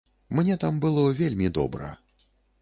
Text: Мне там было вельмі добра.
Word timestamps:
Мне 0.37 0.55
там 0.63 0.79
было 0.85 1.03
вельмі 1.19 1.53
добра. 1.59 1.93